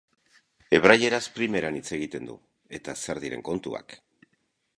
Hebraieraz 0.77 1.21
primeran 1.35 1.77
hitz 1.81 1.85
egiten 1.99 2.31
du, 2.33 2.39
eta 2.79 2.97
zer 3.05 3.23
diren 3.27 3.47
kontuak! 3.53 4.01